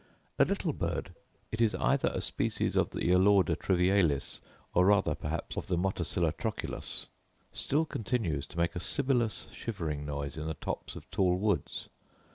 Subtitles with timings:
[0.39, 1.13] A little bird
[1.51, 4.39] (it is either a species of the alauda trivialis,
[4.73, 7.05] or rather perhaps of the motacilla trochilus)
[7.51, 11.87] still continues to make a sibilous shivering noise in the tops of tall woods.